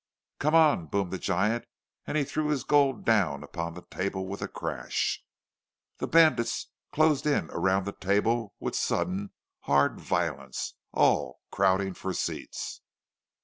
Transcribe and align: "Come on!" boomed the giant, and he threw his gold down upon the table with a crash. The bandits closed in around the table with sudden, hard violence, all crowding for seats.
"Come 0.39 0.55
on!" 0.55 0.87
boomed 0.87 1.11
the 1.11 1.19
giant, 1.19 1.65
and 2.07 2.17
he 2.17 2.23
threw 2.23 2.47
his 2.47 2.63
gold 2.63 3.05
down 3.05 3.43
upon 3.43 3.75
the 3.75 3.83
table 3.91 4.25
with 4.25 4.41
a 4.41 4.47
crash. 4.47 5.23
The 5.99 6.07
bandits 6.07 6.71
closed 6.91 7.27
in 7.27 7.51
around 7.51 7.85
the 7.85 7.91
table 7.91 8.55
with 8.59 8.75
sudden, 8.75 9.31
hard 9.59 9.99
violence, 9.99 10.73
all 10.91 11.41
crowding 11.51 11.93
for 11.93 12.13
seats. 12.15 12.81